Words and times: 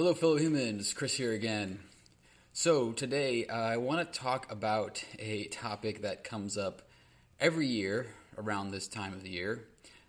Hello, 0.00 0.14
fellow 0.14 0.38
humans. 0.38 0.94
Chris 0.94 1.12
here 1.12 1.34
again. 1.34 1.78
So, 2.54 2.92
today 2.92 3.46
I 3.46 3.76
want 3.76 4.10
to 4.10 4.18
talk 4.18 4.50
about 4.50 5.04
a 5.18 5.44
topic 5.48 6.00
that 6.00 6.24
comes 6.24 6.56
up 6.56 6.80
every 7.38 7.66
year 7.66 8.06
around 8.38 8.70
this 8.70 8.88
time 8.88 9.12
of 9.12 9.22
the 9.22 9.28
year. 9.28 9.66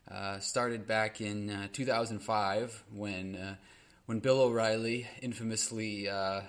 Uh, 0.09 0.39
started 0.39 0.87
back 0.87 1.19
in 1.19 1.49
uh, 1.49 1.67
2005 1.73 2.85
when, 2.95 3.35
uh, 3.35 3.55
when 4.05 4.19
Bill 4.19 4.39
O'Reilly 4.39 5.09
infamously 5.21 6.07
uh, 6.07 6.39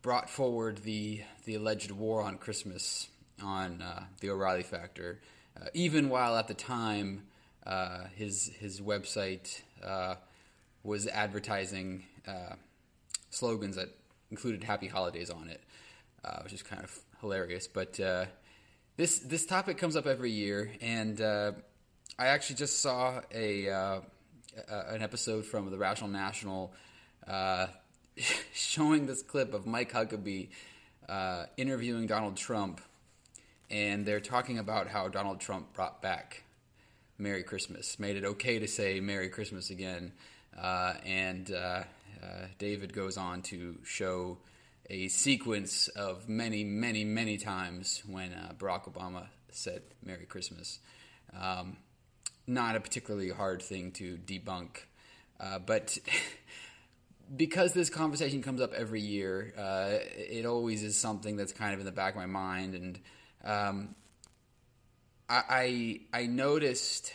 brought 0.00 0.30
forward 0.30 0.78
the, 0.84 1.22
the 1.46 1.56
alleged 1.56 1.90
war 1.90 2.22
on 2.22 2.38
Christmas 2.38 3.08
on 3.42 3.82
uh, 3.82 4.04
the 4.20 4.30
O'Reilly 4.30 4.62
Factor, 4.62 5.18
even 5.74 6.08
while 6.08 6.36
at 6.36 6.46
the 6.46 6.54
time 6.54 7.22
his, 8.14 8.46
his 8.60 8.80
website 8.80 9.60
was 10.82 11.06
advertising 11.06 12.04
uh, 12.26 12.54
slogans 13.30 13.76
that 13.76 13.88
included 14.30 14.64
"Happy 14.64 14.86
Holidays" 14.86 15.30
on 15.30 15.48
it, 15.48 15.62
uh, 16.24 16.40
which 16.42 16.52
is 16.52 16.62
kind 16.62 16.82
of 16.82 16.98
hilarious. 17.20 17.66
But 17.66 17.98
uh, 18.00 18.26
this 18.96 19.18
this 19.20 19.46
topic 19.46 19.78
comes 19.78 19.96
up 19.96 20.06
every 20.06 20.30
year, 20.30 20.72
and 20.80 21.20
uh, 21.20 21.52
I 22.18 22.26
actually 22.26 22.56
just 22.56 22.80
saw 22.80 23.20
a, 23.32 23.68
uh, 23.68 24.00
an 24.68 25.02
episode 25.02 25.44
from 25.44 25.70
the 25.70 25.78
Rational 25.78 26.10
National 26.10 26.72
uh, 27.26 27.66
showing 28.52 29.06
this 29.06 29.22
clip 29.22 29.54
of 29.54 29.66
Mike 29.66 29.92
Huckabee 29.92 30.48
interviewing 31.56 32.06
Donald 32.06 32.36
Trump, 32.36 32.80
and 33.70 34.06
they're 34.06 34.20
talking 34.20 34.58
about 34.58 34.88
how 34.88 35.08
Donald 35.08 35.40
Trump 35.40 35.72
brought 35.74 36.00
back 36.00 36.44
Merry 37.18 37.42
Christmas, 37.42 37.98
made 37.98 38.16
it 38.16 38.24
okay 38.24 38.58
to 38.58 38.66
say 38.66 39.00
Merry 39.00 39.28
Christmas 39.28 39.70
again. 39.70 40.12
Uh, 40.58 40.94
and 41.04 41.50
uh, 41.52 41.84
uh, 42.22 42.26
David 42.58 42.92
goes 42.92 43.16
on 43.16 43.42
to 43.42 43.78
show 43.84 44.38
a 44.88 45.08
sequence 45.08 45.88
of 45.88 46.28
many, 46.28 46.64
many, 46.64 47.04
many 47.04 47.36
times 47.36 48.02
when 48.06 48.32
Barack 48.58 48.92
Obama 48.92 49.26
said 49.50 49.82
Merry 50.04 50.26
Christmas. 50.26 50.80
Um, 51.38 51.76
not 52.46 52.74
a 52.74 52.80
particularly 52.80 53.30
hard 53.30 53.62
thing 53.62 53.92
to 53.92 54.16
debunk, 54.18 54.78
but 55.66 55.96
because 57.36 57.72
this 57.72 57.90
conversation 57.90 58.42
comes 58.42 58.60
up 58.60 58.72
every 58.72 59.00
year, 59.00 59.54
uh, 59.56 59.98
it 60.16 60.44
always 60.46 60.82
is 60.82 60.96
something 60.96 61.36
that's 61.36 61.52
kind 61.52 61.72
of 61.72 61.80
in 61.80 61.86
the 61.86 61.92
back 61.92 62.14
of 62.14 62.20
my 62.20 62.26
mind, 62.26 62.74
and 62.74 63.00
um, 63.44 63.94
I, 65.28 66.00
I, 66.12 66.22
I 66.22 66.26
noticed 66.26 67.12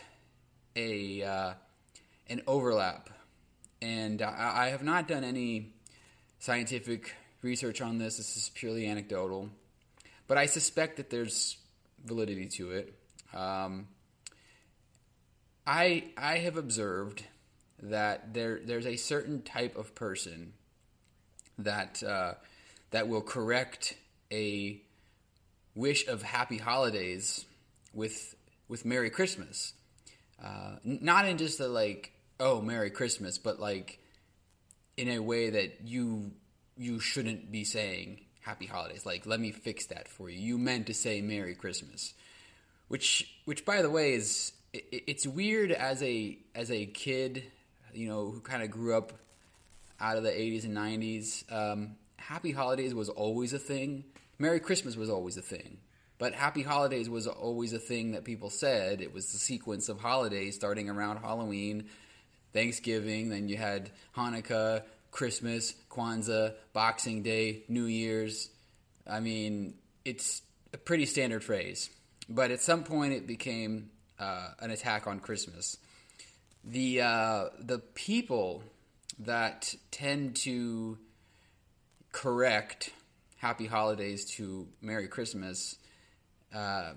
a 0.75 1.23
uh, 1.23 1.53
an 2.27 2.41
overlap 2.47 3.09
and 3.85 4.21
I, 4.21 4.65
I 4.65 4.69
have 4.69 4.83
not 4.83 5.07
done 5.07 5.23
any 5.23 5.73
scientific 6.39 7.13
research 7.41 7.81
on 7.81 7.99
this. 7.99 8.17
This 8.17 8.35
is 8.35 8.49
purely 8.55 8.87
anecdotal, 8.87 9.49
but 10.27 10.37
I 10.37 10.47
suspect 10.47 10.97
that 10.97 11.11
there's 11.11 11.57
validity 12.03 12.47
to 12.47 12.71
it. 12.71 12.93
Um, 13.33 13.87
I 15.67 16.05
I 16.17 16.37
have 16.39 16.57
observed 16.57 17.23
that 17.83 18.33
there 18.33 18.59
there's 18.63 18.87
a 18.87 18.95
certain 18.95 19.43
type 19.43 19.77
of 19.77 19.93
person 19.93 20.53
that 21.59 22.01
uh, 22.01 22.33
that 22.89 23.07
will 23.07 23.21
correct 23.21 23.95
a 24.31 24.81
wish 25.75 26.07
of 26.07 26.23
happy 26.23 26.57
holidays 26.57 27.45
with 27.93 28.35
with 28.67 28.83
Merry 28.83 29.11
Christmas. 29.11 29.73
Uh, 30.43 30.77
not 30.83 31.27
in 31.27 31.37
just 31.37 31.59
the 31.59 31.67
like 31.67 32.14
oh 32.39 32.61
merry 32.61 32.89
christmas 32.89 33.37
but 33.37 33.59
like 33.59 33.99
in 34.97 35.09
a 35.09 35.19
way 35.19 35.49
that 35.49 35.81
you 35.83 36.31
you 36.77 36.99
shouldn't 36.99 37.51
be 37.51 37.63
saying 37.63 38.19
happy 38.41 38.65
holidays. 38.65 39.05
Like 39.05 39.25
let 39.25 39.39
me 39.39 39.51
fix 39.51 39.87
that 39.87 40.07
for 40.07 40.29
you. 40.29 40.39
You 40.39 40.57
meant 40.57 40.87
to 40.87 40.93
say 40.93 41.21
merry 41.21 41.55
christmas. 41.55 42.13
Which 42.87 43.29
which 43.45 43.65
by 43.65 43.81
the 43.81 43.89
way 43.89 44.13
is 44.13 44.53
it, 44.73 45.03
it's 45.07 45.27
weird 45.27 45.71
as 45.71 46.01
a 46.03 46.37
as 46.53 46.71
a 46.71 46.85
kid 46.85 47.43
you 47.93 48.07
know 48.07 48.29
who 48.29 48.41
kind 48.41 48.61
of 48.61 48.69
grew 48.69 48.95
up 48.95 49.13
out 49.99 50.17
of 50.17 50.23
the 50.23 50.29
80s 50.29 50.65
and 50.65 50.75
90s 50.75 51.51
um, 51.53 51.95
happy 52.17 52.51
holidays 52.51 52.93
was 52.93 53.09
always 53.09 53.53
a 53.53 53.59
thing. 53.59 54.03
Merry 54.37 54.59
christmas 54.59 54.95
was 54.95 55.09
always 55.09 55.37
a 55.37 55.41
thing. 55.41 55.77
But 56.17 56.33
Happy 56.33 56.63
Holidays 56.63 57.09
was 57.09 57.27
always 57.27 57.73
a 57.73 57.77
thing 57.77 58.13
that 58.13 58.23
people 58.23 58.49
said. 58.49 59.01
It 59.01 59.13
was 59.13 59.33
the 59.33 59.37
sequence 59.37 59.89
of 59.89 59.99
holidays 59.99 60.55
starting 60.55 60.89
around 60.89 61.17
Halloween 61.17 61.89
Thanksgiving, 62.55 63.29
then 63.29 63.49
you 63.49 63.57
had 63.57 63.91
Hanukkah, 64.15 64.83
Christmas, 65.11 65.75
Kwanzaa, 65.91 66.53
Boxing 66.71 67.21
Day, 67.21 67.63
New 67.67 67.83
Year's. 67.85 68.49
I 69.05 69.19
mean, 69.19 69.75
it's 70.05 70.41
a 70.73 70.77
pretty 70.77 71.05
standard 71.05 71.43
phrase. 71.43 71.89
But 72.29 72.51
at 72.51 72.61
some 72.61 72.83
point, 72.83 73.13
it 73.13 73.27
became 73.27 73.91
uh, 74.17 74.51
an 74.59 74.71
attack 74.71 75.05
on 75.05 75.19
Christmas. 75.19 75.77
The 76.63 77.01
uh, 77.01 77.45
the 77.59 77.79
people 77.79 78.63
that 79.19 79.75
tend 79.91 80.37
to 80.37 80.97
correct 82.13 82.89
Happy 83.37 83.67
Holidays 83.67 84.25
to 84.37 84.67
Merry 84.81 85.07
Christmas, 85.07 85.75
uh, 86.53 86.93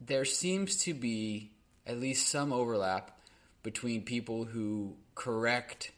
there 0.00 0.26
seems 0.26 0.76
to 0.84 0.94
be 0.94 1.50
at 1.86 1.98
least 1.98 2.28
some 2.28 2.52
overlap 2.52 3.18
between 3.62 4.02
people 4.02 4.44
who 4.44 4.96
correct 5.14 5.92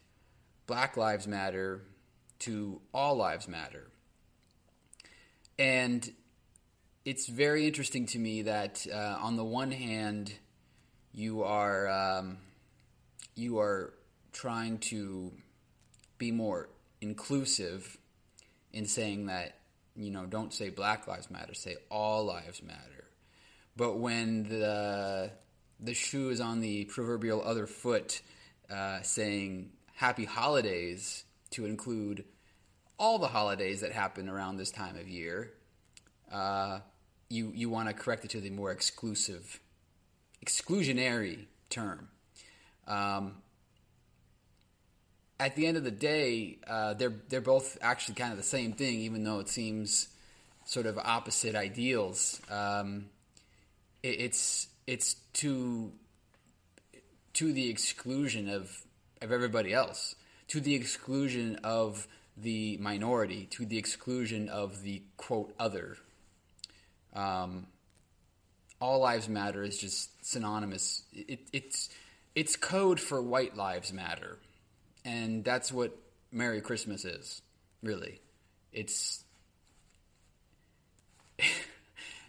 Black 0.66 0.96
Lives 0.96 1.26
Matter 1.26 1.82
to 2.40 2.80
All 2.92 3.16
Lives 3.16 3.48
Matter. 3.48 3.90
And 5.58 6.12
it's 7.04 7.26
very 7.26 7.66
interesting 7.66 8.06
to 8.06 8.18
me 8.18 8.42
that 8.42 8.86
uh, 8.92 9.18
on 9.20 9.36
the 9.36 9.44
one 9.44 9.70
hand, 9.70 10.32
you 11.12 11.42
are 11.44 11.88
um, 11.88 12.38
you 13.34 13.58
are 13.58 13.94
trying 14.32 14.78
to 14.78 15.32
be 16.18 16.32
more 16.32 16.68
inclusive 17.00 17.98
in 18.72 18.86
saying 18.86 19.26
that 19.26 19.58
you 19.94 20.10
know 20.10 20.26
don't 20.26 20.52
say 20.52 20.70
Black 20.70 21.06
Lives 21.06 21.30
Matter, 21.30 21.54
say 21.54 21.76
All 21.90 22.24
Lives 22.24 22.62
Matter. 22.62 23.04
But 23.76 23.98
when 23.98 24.48
the 24.48 25.30
the 25.80 25.94
shoe 25.94 26.30
is 26.30 26.40
on 26.40 26.60
the 26.60 26.84
proverbial 26.84 27.42
other 27.44 27.66
foot, 27.66 28.22
uh, 28.70 29.02
saying 29.02 29.70
happy 29.94 30.24
holidays 30.24 31.24
to 31.50 31.66
include 31.66 32.24
all 32.98 33.18
the 33.18 33.28
holidays 33.28 33.80
that 33.80 33.92
happen 33.92 34.28
around 34.28 34.56
this 34.56 34.70
time 34.70 34.96
of 34.96 35.08
year, 35.08 35.52
uh, 36.32 36.80
you, 37.28 37.52
you 37.54 37.68
want 37.68 37.88
to 37.88 37.94
correct 37.94 38.24
it 38.24 38.30
to 38.30 38.40
the 38.40 38.50
more 38.50 38.70
exclusive, 38.70 39.60
exclusionary 40.44 41.46
term. 41.70 42.08
Um, 42.86 43.36
at 45.40 45.56
the 45.56 45.66
end 45.66 45.76
of 45.76 45.84
the 45.84 45.90
day, 45.90 46.58
uh, 46.66 46.94
they're 46.94 47.14
they're 47.28 47.40
both 47.40 47.76
actually 47.80 48.14
kind 48.14 48.30
of 48.30 48.38
the 48.38 48.44
same 48.44 48.72
thing, 48.72 49.00
even 49.00 49.24
though 49.24 49.40
it 49.40 49.48
seems 49.48 50.08
sort 50.64 50.86
of 50.86 50.98
opposite 50.98 51.54
ideals. 51.54 52.40
Um, 52.50 53.06
it, 54.02 54.20
it's 54.20 54.68
it's 54.86 55.14
to 55.34 55.92
to 57.34 57.52
the 57.52 57.68
exclusion 57.68 58.48
of 58.48 58.82
of 59.22 59.32
everybody 59.32 59.72
else, 59.72 60.14
to 60.48 60.60
the 60.60 60.74
exclusion 60.74 61.60
of 61.64 62.06
the 62.36 62.76
minority, 62.78 63.46
to 63.52 63.64
the 63.64 63.78
exclusion 63.78 64.48
of 64.48 64.82
the 64.82 65.02
quote 65.16 65.54
other. 65.58 65.96
Um, 67.14 67.66
all 68.80 69.00
lives 69.00 69.28
matter 69.28 69.62
is 69.62 69.78
just 69.78 70.24
synonymous. 70.24 71.02
It, 71.12 71.40
it's 71.52 71.90
it's 72.34 72.56
code 72.56 73.00
for 73.00 73.22
white 73.22 73.56
lives 73.56 73.92
matter, 73.92 74.38
and 75.04 75.44
that's 75.44 75.72
what 75.72 75.96
Merry 76.32 76.60
Christmas 76.60 77.04
is. 77.04 77.40
Really, 77.82 78.20
it's 78.72 79.24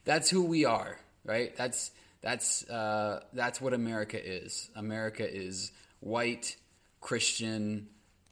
that's 0.05 0.29
who 0.29 0.45
we 0.45 0.65
are, 0.65 0.99
right? 1.23 1.55
That's 1.55 1.91
that's 2.25 2.67
uh, 2.71 3.21
that's 3.33 3.61
what 3.61 3.73
America 3.73 4.19
is. 4.19 4.71
America 4.75 5.23
is 5.31 5.71
white, 5.99 6.55
Christian, 6.99 7.87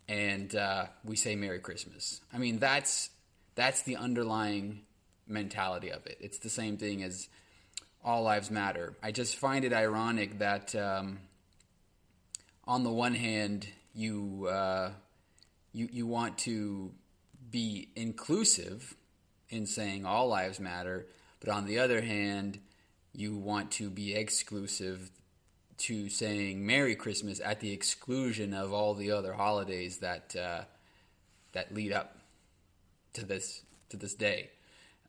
and 0.10 0.56
uh, 0.56 0.88
we 1.06 1.16
say 1.16 1.36
Merry 1.36 1.60
Christmas. 1.60 2.20
I 2.34 2.40
mean, 2.40 2.58
that's 2.58 3.12
that's 3.54 3.84
the 3.84 3.98
underlying 3.98 4.82
mentality 5.28 5.92
of 5.92 6.08
it. 6.08 6.18
It's 6.20 6.40
the 6.40 6.50
same 6.50 6.78
thing 6.78 7.04
as 7.04 7.30
all 8.04 8.24
lives 8.24 8.50
matter. 8.50 8.96
I 9.04 9.12
just 9.12 9.36
find 9.36 9.64
it 9.64 9.74
ironic 9.74 10.40
that 10.40 10.74
um, 10.74 11.20
on 12.66 12.84
the 12.84 12.92
one 12.92 13.14
hand, 13.14 13.68
you 13.94 14.48
uh, 14.50 14.90
you 15.72 15.88
you 15.92 16.08
want 16.08 16.40
to 16.40 16.92
be 17.52 17.90
inclusive 17.96 18.96
in 19.50 19.68
saying 19.68 20.04
all 20.04 20.30
lives 20.30 20.60
matter, 20.60 21.06
but 21.40 21.50
on 21.50 21.68
the 21.68 21.78
other 21.78 22.02
hand 22.02 22.58
you 23.14 23.36
want 23.36 23.72
to 23.72 23.90
be 23.90 24.16
exclusive 24.16 25.12
to 25.78 26.10
saying 26.10 26.66
Merry 26.66 26.96
Christmas 26.96 27.40
at 27.44 27.60
the 27.60 27.72
exclusion 27.72 28.54
of 28.54 28.74
all 28.74 28.94
the 28.94 29.12
other 29.12 29.34
holidays 29.34 29.98
that 29.98 30.36
uh, 30.36 30.64
that 31.54 31.74
lead 31.74 31.92
up 31.92 32.18
to 33.14 33.26
this 33.26 33.62
to 33.90 33.98
this 33.98 34.14
day. 34.14 34.50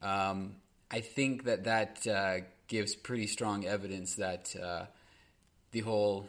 Um, 0.02 0.56
I 0.90 1.00
think 1.00 1.44
that 1.44 1.64
that 1.64 2.06
uh, 2.06 2.44
gives 2.68 2.94
pretty 2.94 3.26
strong 3.26 3.64
evidence 3.64 4.16
that 4.16 4.54
uh, 4.62 4.86
the 5.72 5.80
whole 5.80 6.28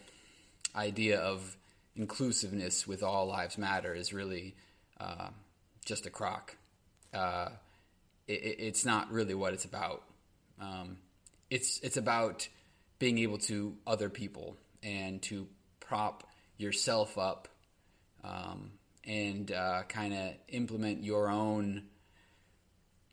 idea 0.76 1.20
of 1.20 1.58
inclusiveness 1.96 2.88
with 2.88 3.04
all 3.04 3.28
lives 3.28 3.58
matter 3.58 3.94
is 3.94 4.14
really 4.14 4.56
uh, 5.00 5.30
just 5.86 6.06
a 6.06 6.10
crock. 6.10 6.56
Uh, 7.14 7.50
it, 8.28 8.56
it's 8.60 8.86
not 8.86 9.12
really 9.12 9.34
what 9.34 9.54
it's 9.54 9.66
about. 9.66 10.04
Um, 10.60 10.98
it's 11.50 11.80
it's 11.80 11.98
about 11.98 12.48
being 13.00 13.18
able 13.20 13.38
to 13.38 13.76
other 13.86 14.10
people 14.10 14.56
and 14.84 15.22
to 15.22 15.48
prop 15.80 16.24
yourself 16.58 17.18
up 17.18 17.48
um, 18.24 18.72
and 19.06 19.52
uh, 19.52 19.84
kind 19.88 20.14
of 20.14 20.34
implement 20.50 21.04
your 21.04 21.30
own 21.30 21.84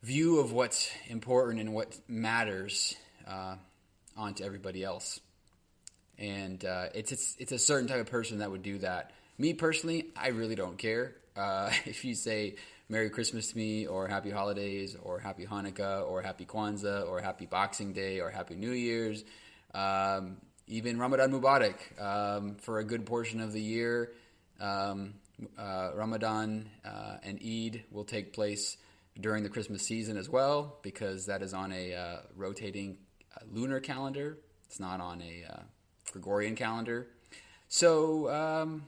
view 0.03 0.39
of 0.41 0.53
what's 0.53 0.91
important 1.09 1.61
and 1.61 1.73
what 1.73 1.99
matters 2.09 2.97
uh, 3.27 3.57
onto 4.17 4.45
everybody 4.45 4.83
else. 4.83 5.21
And 6.19 6.65
uh, 6.65 6.87
it's, 6.95 7.13
it's 7.13 7.37
it's 7.39 7.53
a 7.53 7.59
certain 7.59 7.89
type 7.89 8.01
of 8.01 8.07
person 8.07 8.39
that 8.39 8.51
would 8.51 8.63
do 8.63 8.79
that. 8.79 9.13
Me 9.39 9.55
personally, 9.55 10.07
I 10.17 10.29
really 10.29 10.55
don't 10.55 10.79
care 10.79 11.15
uh, 11.37 11.71
if 11.85 12.05
you 12.05 12.15
say 12.15 12.57
Merry 12.93 13.09
Christmas 13.09 13.53
to 13.53 13.57
me, 13.57 13.87
or 13.87 14.07
Happy 14.07 14.29
Holidays, 14.29 14.99
or 15.03 15.19
Happy 15.19 15.47
Hanukkah, 15.47 16.07
or 16.07 16.21
Happy 16.21 16.45
Kwanzaa, 16.45 17.09
or 17.09 17.23
Happy 17.23 17.47
Boxing 17.47 17.95
Day, 17.95 18.21
or 18.21 18.29
Happy 18.29 18.55
New 18.55 18.73
Year's. 18.73 19.25
Um, 19.73 20.37
even 20.67 20.99
Ramadan 20.99 21.33
Mubarak 21.33 21.79
um, 21.99 22.57
for 22.57 22.81
a 22.81 22.85
good 22.85 23.07
portion 23.07 23.41
of 23.41 23.55
the 23.55 23.63
year. 23.63 24.13
Um, 24.61 25.15
uh, 25.59 25.93
Ramadan 25.95 26.69
uh, 26.85 27.17
and 27.23 27.41
Eid 27.43 27.85
will 27.91 28.05
take 28.05 28.35
place 28.35 28.77
during 29.19 29.43
the 29.43 29.49
Christmas 29.49 29.83
season 29.83 30.19
as 30.19 30.29
well 30.29 30.77
because 30.83 31.25
that 31.27 31.41
is 31.41 31.55
on 31.55 31.73
a 31.73 31.95
uh, 31.95 32.17
rotating 32.37 32.99
uh, 33.35 33.41
lunar 33.51 33.81
calendar. 33.81 34.37
It's 34.67 34.79
not 34.79 35.01
on 35.01 35.23
a 35.23 35.51
uh, 35.51 35.63
Gregorian 36.13 36.57
calendar. 36.57 37.07
So 37.69 38.31
um, 38.31 38.85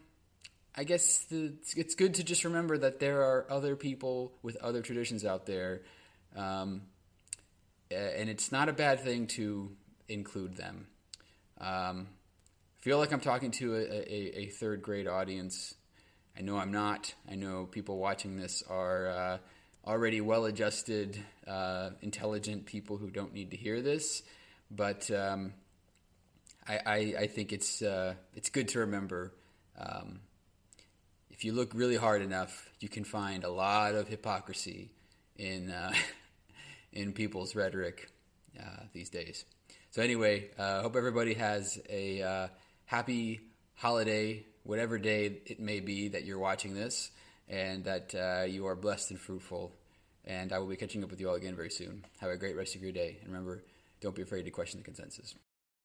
I 0.77 0.85
guess 0.85 1.19
the, 1.31 1.55
it's 1.77 1.95
good 1.95 2.15
to 2.15 2.25
just 2.25 2.45
remember 2.45 2.77
that 2.79 2.99
there 2.99 3.23
are 3.23 3.47
other 3.49 3.77
people 3.77 4.33
with 4.43 4.57
other 4.57 4.83
traditions 4.83 5.25
out 5.25 5.47
there. 5.47 5.83
Um, 6.35 6.83
and 7.91 8.29
it's 8.29 8.51
not 8.51 8.69
a 8.69 8.73
bad 8.73 9.01
thing 9.01 9.29
to 9.29 9.71
include 10.09 10.57
them. 10.57 10.89
Um, 11.61 12.09
I 12.81 12.83
feel 12.83 12.99
like 12.99 13.13
I'm 13.13 13.21
talking 13.21 13.53
to 13.53 13.77
a, 13.77 13.79
a, 13.79 14.39
a, 14.41 14.47
third 14.47 14.83
grade 14.83 15.07
audience. 15.07 15.75
I 16.37 16.43
know 16.43 16.59
I'm 16.59 16.73
not. 16.73 17.15
I 17.31 17.37
know 17.37 17.67
people 17.67 17.99
watching 17.99 18.37
this 18.37 18.65
are 18.69 19.07
uh, 19.09 19.39
already 19.87 20.21
well 20.21 20.45
adjusted, 20.47 21.23
uh, 21.47 21.91
intelligent 22.03 22.67
people 22.67 22.97
who 22.97 23.11
don't 23.11 23.33
need 23.33 23.53
to 23.53 23.57
hear 23.57 23.81
this. 23.81 24.25
But 24.71 25.09
um, 25.13 25.53
I, 26.67 26.81
I, 26.85 26.97
I, 27.21 27.27
think 27.29 27.53
it's, 27.53 27.81
uh, 27.81 28.15
it's 28.35 28.51
good 28.51 28.69
to 28.69 28.81
remember. 28.81 29.33
If 31.35 31.45
you 31.45 31.53
look 31.53 31.73
really 31.75 31.97
hard 31.97 32.23
enough, 32.23 32.71
you 32.79 32.89
can 32.89 33.03
find 33.03 33.43
a 33.43 33.51
lot 33.51 33.97
of 33.97 34.07
hypocrisy 34.07 34.93
in, 35.37 35.69
uh, 35.69 35.93
in 36.93 37.13
people's 37.13 37.57
rhetoric 37.57 38.09
uh, 38.59 38.85
these 38.93 39.11
days. 39.11 39.45
So 39.91 40.01
anyway, 40.01 40.51
I 40.57 40.63
uh, 40.63 40.83
hope 40.83 40.95
everybody 40.95 41.35
has 41.35 41.81
a 41.91 42.23
uh, 42.23 42.49
happy 42.85 43.41
holiday, 43.75 44.47
whatever 44.63 44.97
day 44.97 45.41
it 45.47 45.59
may 45.59 45.81
be 45.81 46.07
that 46.11 46.25
you're 46.25 46.39
watching 46.39 46.73
this, 46.73 47.11
and 47.49 47.83
that 47.83 48.15
uh, 48.15 48.45
you 48.45 48.69
are 48.69 48.77
blessed 48.77 49.11
and 49.11 49.19
fruitful. 49.19 49.73
And 50.25 50.53
I 50.53 50.61
will 50.61 50.69
be 50.69 50.77
catching 50.77 51.03
up 51.03 51.11
with 51.11 51.21
you 51.21 51.29
all 51.29 51.35
again 51.35 51.57
very 51.57 51.71
soon. 51.71 52.05
Have 52.21 52.31
a 52.31 52.37
great 52.37 52.57
rest 52.57 52.77
of 52.77 52.83
your 52.83 52.93
day. 52.93 53.19
And 53.21 53.33
remember, 53.33 53.65
don't 54.01 54.15
be 54.15 54.23
afraid 54.23 54.45
to 54.45 54.53
question 54.53 54.79
the 54.79 54.85
consensus. 54.85 55.35